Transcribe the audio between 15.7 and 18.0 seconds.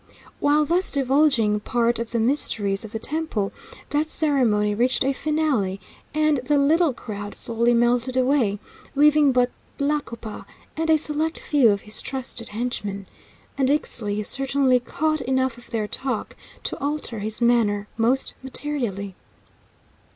talk to alter his manner